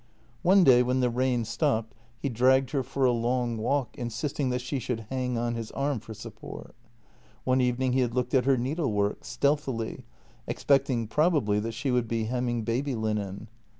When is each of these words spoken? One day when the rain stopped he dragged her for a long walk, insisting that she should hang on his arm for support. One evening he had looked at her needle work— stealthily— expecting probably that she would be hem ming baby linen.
One 0.41 0.63
day 0.63 0.81
when 0.81 0.99
the 0.99 1.11
rain 1.11 1.45
stopped 1.45 1.93
he 2.19 2.27
dragged 2.27 2.71
her 2.71 2.81
for 2.81 3.05
a 3.05 3.11
long 3.11 3.55
walk, 3.59 3.95
insisting 3.99 4.49
that 4.49 4.59
she 4.61 4.79
should 4.79 5.01
hang 5.11 5.37
on 5.37 5.53
his 5.53 5.69
arm 5.73 5.99
for 5.99 6.15
support. 6.15 6.73
One 7.43 7.61
evening 7.61 7.93
he 7.93 7.99
had 7.99 8.15
looked 8.15 8.33
at 8.33 8.45
her 8.45 8.57
needle 8.57 8.91
work— 8.91 9.23
stealthily— 9.35 10.05
expecting 10.47 11.05
probably 11.05 11.59
that 11.59 11.73
she 11.75 11.91
would 11.91 12.07
be 12.07 12.23
hem 12.23 12.47
ming 12.47 12.61
baby 12.63 12.95
linen. 12.95 13.47